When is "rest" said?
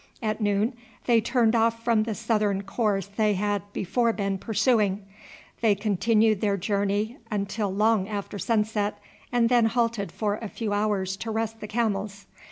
11.29-11.59